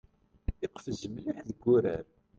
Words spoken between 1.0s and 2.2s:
mliḥ deg urar.